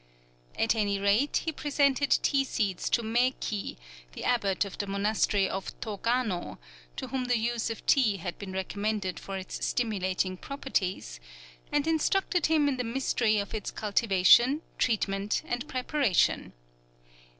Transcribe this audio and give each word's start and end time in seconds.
At 0.57 0.73
any 0.73 0.97
rate, 0.97 1.43
he 1.45 1.51
presented 1.51 2.09
tea 2.23 2.43
seeds 2.43 2.89
to 2.89 3.03
Mei 3.03 3.35
ki, 3.39 3.77
the 4.13 4.23
abbot 4.23 4.65
of 4.65 4.79
the 4.79 4.87
monastery 4.87 5.47
of 5.47 5.79
To 5.81 5.97
gano 6.01 6.57
(to 6.95 7.09
whom 7.09 7.25
the 7.25 7.37
use 7.37 7.69
of 7.69 7.85
tea 7.85 8.17
had 8.17 8.39
been 8.39 8.51
recommended 8.51 9.19
for 9.19 9.37
its 9.37 9.63
stimulating 9.63 10.37
properties), 10.37 11.19
and 11.71 11.85
instructed 11.85 12.47
him 12.47 12.67
in 12.67 12.77
the 12.77 12.83
mystery 12.83 13.37
of 13.37 13.53
its 13.53 13.69
cultivation, 13.69 14.63
treatment, 14.79 15.43
and 15.47 15.67
preparation. 15.67 16.53